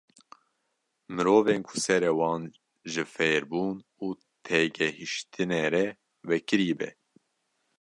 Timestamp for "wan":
2.19-2.43